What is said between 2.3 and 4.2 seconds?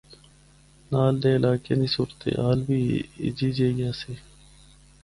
حال بھی ہِجی جئی آسی۔